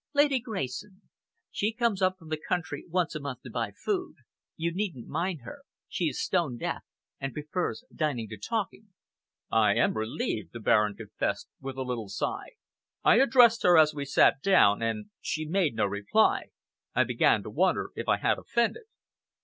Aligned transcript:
"Lady 0.15 0.39
Grayson. 0.39 1.03
She 1.51 1.71
comes 1.71 2.01
up 2.01 2.17
from 2.17 2.29
the 2.29 2.37
country 2.49 2.85
once 2.89 3.13
a 3.13 3.19
month 3.19 3.41
to 3.43 3.51
buy 3.51 3.71
food. 3.71 4.15
You 4.57 4.73
needn't 4.73 5.05
mind 5.07 5.41
her. 5.43 5.61
She 5.87 6.05
is 6.05 6.19
stone 6.19 6.57
deaf 6.57 6.81
and 7.19 7.33
prefers 7.35 7.83
dining 7.93 8.27
to 8.29 8.37
talking." 8.39 8.87
"I 9.51 9.75
am 9.75 9.93
relieved," 9.95 10.53
the 10.53 10.59
Baron 10.59 10.95
confessed, 10.95 11.49
with 11.59 11.77
a 11.77 11.83
little 11.83 12.09
sigh. 12.09 12.53
"I 13.03 13.17
addressed 13.19 13.61
her 13.61 13.77
as 13.77 13.93
we 13.93 14.05
sat 14.05 14.41
down, 14.41 14.81
and 14.81 15.11
she 15.21 15.45
made 15.45 15.75
no 15.75 15.85
reply. 15.85 16.45
I 16.95 17.03
began 17.03 17.43
to 17.43 17.51
wonder 17.51 17.91
if 17.95 18.09
I 18.09 18.17
had 18.17 18.39
offended." 18.39 18.85